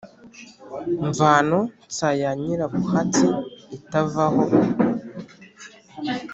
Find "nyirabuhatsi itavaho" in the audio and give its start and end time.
2.41-4.43